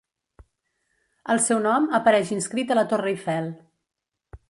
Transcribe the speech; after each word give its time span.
El 1.35 1.43
seu 1.49 1.61
nom 1.67 1.87
apareix 1.99 2.35
inscrit 2.39 2.77
a 2.77 2.79
la 2.83 2.89
Torre 2.95 3.15
Eiffel. 3.17 3.55